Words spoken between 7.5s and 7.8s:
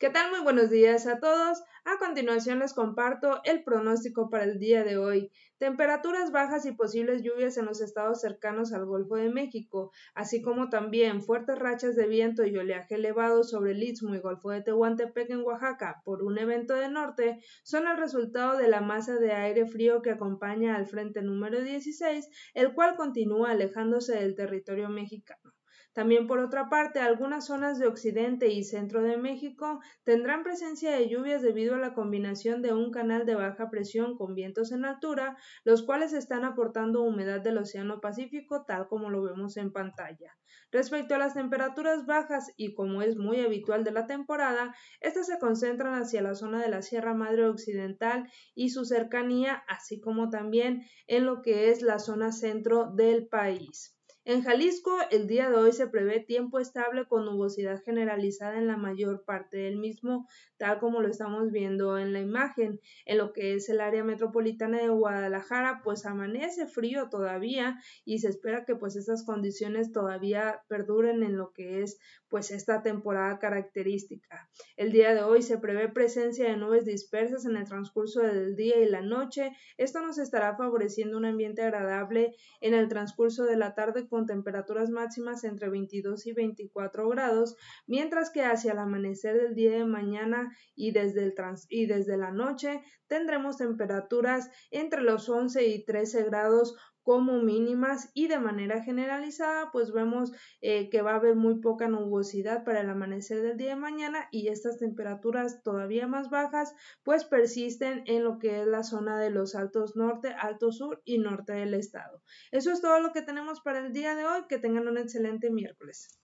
en los